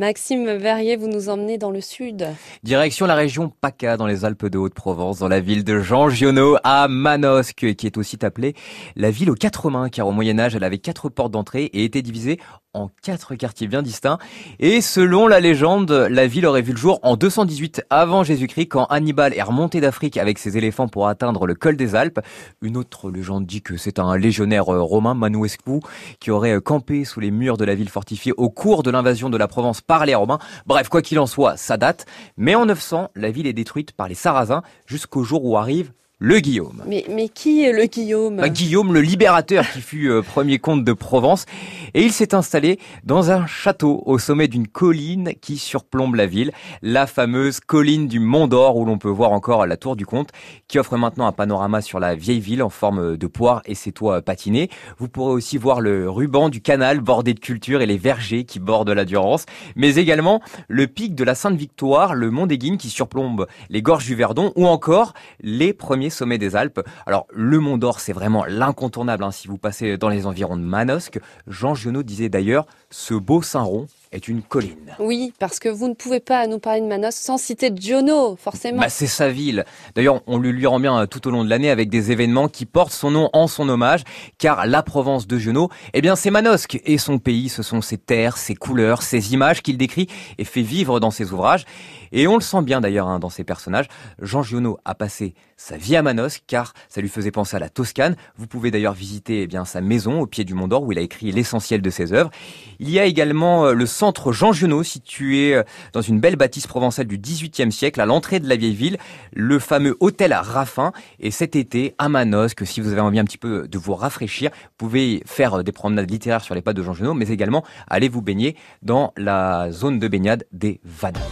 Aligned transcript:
Maxime 0.00 0.56
Verrier, 0.58 0.94
vous 0.94 1.08
nous 1.08 1.28
emmenez 1.28 1.58
dans 1.58 1.72
le 1.72 1.80
sud. 1.80 2.28
Direction 2.62 3.04
la 3.06 3.16
région 3.16 3.50
PACA 3.60 3.96
dans 3.96 4.06
les 4.06 4.24
Alpes 4.24 4.46
de 4.46 4.56
Haute-Provence, 4.56 5.18
dans 5.18 5.26
la 5.26 5.40
ville 5.40 5.64
de 5.64 5.80
Jean 5.80 6.08
Giono 6.08 6.56
à 6.62 6.86
Manosque, 6.86 7.74
qui 7.74 7.86
est 7.86 7.98
aussi 7.98 8.16
appelée 8.22 8.54
la 8.94 9.10
ville 9.10 9.28
aux 9.28 9.34
quatre 9.34 9.70
mains, 9.70 9.88
car 9.88 10.06
au 10.06 10.12
Moyen-Âge, 10.12 10.54
elle 10.54 10.62
avait 10.62 10.78
quatre 10.78 11.08
portes 11.08 11.32
d'entrée 11.32 11.64
et 11.64 11.82
était 11.82 12.02
divisée 12.02 12.38
en 12.74 12.90
quatre 13.02 13.34
quartiers 13.34 13.66
bien 13.66 13.82
distincts. 13.82 14.18
Et 14.58 14.80
selon 14.80 15.26
la 15.26 15.40
légende, 15.40 15.90
la 15.90 16.26
ville 16.26 16.46
aurait 16.46 16.62
vu 16.62 16.72
le 16.72 16.78
jour 16.78 17.00
en 17.02 17.16
218 17.16 17.82
avant 17.90 18.24
Jésus-Christ, 18.24 18.68
quand 18.68 18.84
Hannibal 18.86 19.34
est 19.34 19.42
remonté 19.42 19.80
d'Afrique 19.80 20.16
avec 20.16 20.38
ses 20.38 20.56
éléphants 20.56 20.88
pour 20.88 21.08
atteindre 21.08 21.46
le 21.46 21.54
col 21.54 21.76
des 21.76 21.94
Alpes. 21.94 22.20
Une 22.60 22.76
autre 22.76 23.10
légende 23.10 23.46
dit 23.46 23.62
que 23.62 23.76
c'est 23.76 23.98
un 23.98 24.16
légionnaire 24.16 24.72
euh, 24.72 24.82
romain, 24.82 25.14
Manuescu, 25.14 25.80
qui 26.20 26.30
aurait 26.30 26.56
euh, 26.56 26.60
campé 26.60 27.04
sous 27.04 27.20
les 27.20 27.30
murs 27.30 27.56
de 27.56 27.64
la 27.64 27.74
ville 27.74 27.88
fortifiée 27.88 28.32
au 28.36 28.50
cours 28.50 28.82
de 28.82 28.90
l'invasion 28.90 29.30
de 29.30 29.36
la 29.36 29.48
Provence 29.48 29.80
par 29.80 30.04
les 30.04 30.14
Romains. 30.14 30.38
Bref, 30.66 30.88
quoi 30.88 31.02
qu'il 31.02 31.18
en 31.18 31.26
soit, 31.26 31.56
ça 31.56 31.76
date. 31.76 32.06
Mais 32.36 32.54
en 32.54 32.66
900, 32.66 33.10
la 33.14 33.30
ville 33.30 33.46
est 33.46 33.52
détruite 33.52 33.92
par 33.92 34.08
les 34.08 34.14
Sarrasins 34.14 34.62
jusqu'au 34.86 35.24
jour 35.24 35.44
où 35.44 35.56
arrive 35.56 35.92
le 36.20 36.40
Guillaume. 36.40 36.82
Mais, 36.84 37.04
mais 37.08 37.28
qui 37.28 37.64
est 37.64 37.72
le 37.72 37.84
Guillaume? 37.84 38.38
Bah, 38.38 38.48
Guillaume 38.48 38.92
le 38.92 39.00
libérateur 39.00 39.70
qui 39.70 39.80
fut 39.80 40.10
euh, 40.10 40.20
premier 40.20 40.58
comte 40.58 40.84
de 40.84 40.92
Provence 40.92 41.46
et 41.94 42.02
il 42.02 42.12
s'est 42.12 42.34
installé 42.34 42.80
dans 43.04 43.30
un 43.30 43.46
château 43.46 44.02
au 44.04 44.18
sommet 44.18 44.48
d'une 44.48 44.66
colline 44.66 45.34
qui 45.40 45.58
surplombe 45.58 46.16
la 46.16 46.26
ville, 46.26 46.50
la 46.82 47.06
fameuse 47.06 47.60
colline 47.60 48.08
du 48.08 48.18
Mont 48.18 48.48
d'Or 48.48 48.76
où 48.76 48.84
l'on 48.84 48.98
peut 48.98 49.08
voir 49.08 49.30
encore 49.30 49.64
la 49.64 49.76
tour 49.76 49.94
du 49.94 50.06
comte 50.06 50.30
qui 50.66 50.80
offre 50.80 50.96
maintenant 50.96 51.28
un 51.28 51.32
panorama 51.32 51.82
sur 51.82 52.00
la 52.00 52.16
vieille 52.16 52.40
ville 52.40 52.64
en 52.64 52.68
forme 52.68 53.16
de 53.16 53.26
poire 53.28 53.62
et 53.64 53.76
ses 53.76 53.92
toits 53.92 54.20
patinés. 54.20 54.70
Vous 54.98 55.08
pourrez 55.08 55.32
aussi 55.32 55.56
voir 55.56 55.80
le 55.80 56.10
ruban 56.10 56.48
du 56.48 56.60
canal 56.60 57.00
bordé 57.00 57.32
de 57.32 57.40
culture 57.40 57.80
et 57.80 57.86
les 57.86 57.96
vergers 57.96 58.42
qui 58.42 58.58
bordent 58.58 58.90
la 58.90 59.04
Durance, 59.04 59.46
mais 59.76 59.94
également 59.94 60.42
le 60.66 60.88
pic 60.88 61.14
de 61.14 61.22
la 61.22 61.36
Sainte-Victoire, 61.36 62.16
le 62.16 62.32
Mont 62.32 62.46
des 62.46 62.58
Guines 62.58 62.76
qui 62.76 62.90
surplombe 62.90 63.46
les 63.70 63.82
gorges 63.82 64.06
du 64.06 64.16
Verdon 64.16 64.52
ou 64.56 64.66
encore 64.66 65.14
les 65.40 65.72
premiers 65.72 66.07
sommet 66.10 66.38
des 66.38 66.56
Alpes. 66.56 66.80
Alors 67.06 67.26
le 67.30 67.58
Mont 67.58 67.78
d'Or, 67.78 68.00
c'est 68.00 68.12
vraiment 68.12 68.44
l'incontournable 68.46 69.24
hein, 69.24 69.30
si 69.30 69.48
vous 69.48 69.58
passez 69.58 69.96
dans 69.98 70.08
les 70.08 70.26
environs 70.26 70.56
de 70.56 70.62
Manosque. 70.62 71.20
Jean 71.46 71.74
Giono 71.74 72.02
disait 72.02 72.28
d'ailleurs, 72.28 72.66
ce 72.90 73.14
beau 73.14 73.42
Saint-Rond 73.42 73.86
est 74.12 74.28
une 74.28 74.42
colline. 74.42 74.96
Oui, 74.98 75.32
parce 75.38 75.58
que 75.58 75.68
vous 75.68 75.88
ne 75.88 75.94
pouvez 75.94 76.20
pas 76.20 76.46
nous 76.46 76.58
parler 76.58 76.80
de 76.80 76.86
Manosque 76.86 77.18
sans 77.18 77.38
citer 77.38 77.70
Giono, 77.74 78.36
forcément. 78.36 78.80
Bah, 78.80 78.88
c'est 78.88 79.06
sa 79.06 79.28
ville. 79.28 79.64
D'ailleurs, 79.94 80.22
on 80.26 80.38
lui 80.38 80.52
lui 80.52 80.66
rend 80.66 80.80
bien 80.80 81.02
euh, 81.02 81.06
tout 81.06 81.26
au 81.28 81.30
long 81.30 81.44
de 81.44 81.50
l'année 81.50 81.70
avec 81.70 81.90
des 81.90 82.10
événements 82.10 82.48
qui 82.48 82.66
portent 82.66 82.92
son 82.92 83.10
nom 83.10 83.30
en 83.32 83.46
son 83.46 83.68
hommage, 83.68 84.04
car 84.38 84.66
la 84.66 84.82
Provence 84.82 85.26
de 85.26 85.38
Giono, 85.38 85.68
eh 85.94 86.00
bien, 86.00 86.16
c'est 86.16 86.30
Manosque 86.30 86.80
et 86.84 86.98
son 86.98 87.18
pays. 87.18 87.48
Ce 87.48 87.62
sont 87.62 87.80
ses 87.80 87.98
terres, 87.98 88.36
ses 88.36 88.54
couleurs, 88.54 89.02
ses 89.02 89.32
images 89.32 89.62
qu'il 89.62 89.76
décrit 89.76 90.08
et 90.38 90.44
fait 90.44 90.62
vivre 90.62 91.00
dans 91.00 91.10
ses 91.10 91.32
ouvrages. 91.32 91.64
Et 92.12 92.26
on 92.26 92.34
le 92.34 92.42
sent 92.42 92.62
bien 92.62 92.80
d'ailleurs 92.80 93.08
hein, 93.08 93.18
dans 93.18 93.28
ses 93.28 93.44
personnages. 93.44 93.86
Jean 94.20 94.42
Giono 94.42 94.78
a 94.84 94.94
passé 94.94 95.34
sa 95.56 95.76
vie 95.76 95.96
à 95.96 96.02
Manosque 96.02 96.42
car 96.46 96.72
ça 96.88 97.00
lui 97.00 97.08
faisait 97.08 97.30
penser 97.30 97.56
à 97.56 97.60
la 97.60 97.68
Toscane. 97.68 98.16
Vous 98.36 98.46
pouvez 98.46 98.70
d'ailleurs 98.70 98.94
visiter 98.94 99.42
eh 99.42 99.46
bien 99.46 99.64
sa 99.64 99.80
maison 99.80 100.20
au 100.20 100.26
pied 100.26 100.44
du 100.44 100.54
Mont 100.54 100.68
d'Or 100.68 100.84
où 100.84 100.92
il 100.92 100.98
a 100.98 101.02
écrit 101.02 101.32
l'essentiel 101.32 101.82
de 101.82 101.90
ses 101.90 102.12
œuvres. 102.12 102.30
Il 102.78 102.88
y 102.90 102.98
a 102.98 103.04
également 103.04 103.66
euh, 103.66 103.72
le 103.72 103.86
centre 103.98 104.32
Jean 104.32 104.52
Genot 104.52 104.84
situé 104.84 105.56
euh, 105.56 105.64
dans 105.92 106.02
une 106.02 106.20
belle 106.20 106.36
bâtisse 106.36 106.68
provençale 106.68 107.06
du 107.06 107.18
XVIIIe 107.18 107.72
siècle 107.72 108.00
à 108.00 108.06
l'entrée 108.06 108.38
de 108.38 108.48
la 108.48 108.54
vieille 108.54 108.74
ville, 108.74 108.96
le 109.32 109.58
fameux 109.58 109.96
hôtel 109.98 110.32
Raffin. 110.32 110.92
Et 111.18 111.32
cet 111.32 111.56
été 111.56 111.96
à 111.98 112.08
Manosque, 112.08 112.64
si 112.64 112.80
vous 112.80 112.92
avez 112.92 113.00
envie 113.00 113.18
un 113.18 113.24
petit 113.24 113.38
peu 113.38 113.66
de 113.66 113.76
vous 113.78 113.94
rafraîchir, 113.94 114.50
vous 114.52 114.86
pouvez 114.86 115.22
faire 115.26 115.58
euh, 115.58 115.62
des 115.64 115.72
promenades 115.72 116.08
littéraires 116.08 116.42
sur 116.42 116.54
les 116.54 116.62
pas 116.62 116.74
de 116.74 116.82
Jean 116.82 116.94
Genot, 116.94 117.14
mais 117.14 117.28
également 117.28 117.64
aller 117.88 118.08
vous 118.08 118.22
baigner 118.22 118.56
dans 118.82 119.12
la 119.16 119.72
zone 119.72 119.98
de 119.98 120.06
baignade 120.06 120.44
des 120.52 120.80
Vanades. 120.84 121.22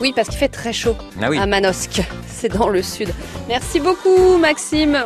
Oui, 0.00 0.14
parce 0.16 0.28
qu'il 0.28 0.38
fait 0.38 0.48
très 0.48 0.72
chaud 0.72 0.96
ah 1.20 1.26
à 1.26 1.46
Manosque. 1.46 2.00
C'est 2.26 2.48
dans 2.48 2.70
le 2.70 2.80
sud. 2.82 3.10
Merci 3.48 3.78
beaucoup, 3.78 4.38
Maxime. 4.38 5.04